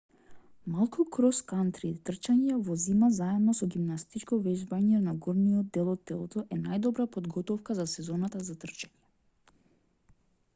[0.75, 6.59] малку крос-кантри трчање во зима заедно со гимнастичко вежбање за горниот дел од телото е
[6.63, 9.57] најдобра подготовка за сезоната за трчање